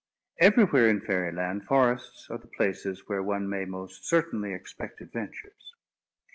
[0.39, 5.75] Everywhere in Fairy Land forests are the places where one may most certainly expect adventures.